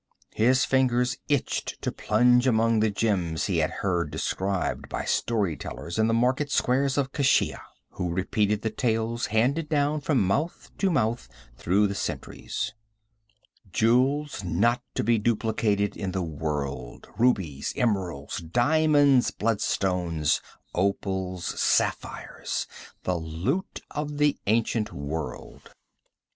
[0.33, 5.99] His fingers itched to plunge among the gems he had heard described by story tellers
[5.99, 11.29] in the market squares of Keshia, who repeated tales handed down from mouth to mouth
[11.55, 12.73] through the centuries
[13.71, 20.41] jewels not to be duplicated in the world, rubies, emeralds, diamonds, bloodstones,
[20.73, 22.65] opals, sapphires,
[23.03, 25.69] the loot of the ancient world.